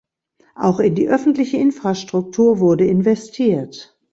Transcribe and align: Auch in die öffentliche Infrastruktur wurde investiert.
Auch 0.55 0.79
in 0.79 0.95
die 0.95 1.07
öffentliche 1.09 1.57
Infrastruktur 1.57 2.57
wurde 2.59 2.87
investiert. 2.87 3.99